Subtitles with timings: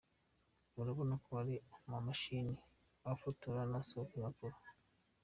[0.79, 2.55] Urabona ko hari amamashini
[3.13, 4.57] afotora n’asohora impapuro.